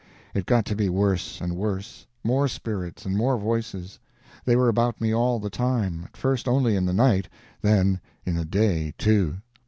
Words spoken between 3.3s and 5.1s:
voices. They were about